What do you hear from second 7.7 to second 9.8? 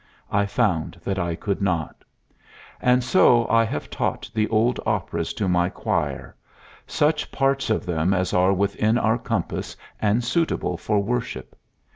them as are within our compass